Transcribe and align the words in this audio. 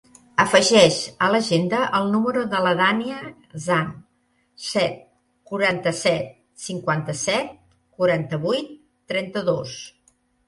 Afegeix 0.41 0.95
a 1.25 1.25
l'agenda 1.33 1.79
el 1.97 2.07
número 2.13 2.45
de 2.53 2.61
la 2.67 2.71
Dània 2.79 3.19
Zhan: 3.65 3.91
set, 4.69 4.95
quaranta-set, 5.51 6.33
cinquanta-set, 6.63 7.51
quaranta-vuit, 7.99 8.73
trenta-dos. 9.13 9.77